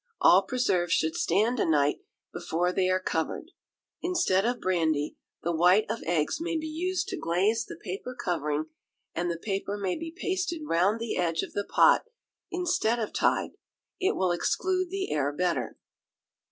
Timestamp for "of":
4.47-4.59, 5.91-6.01, 11.43-11.53, 12.97-13.13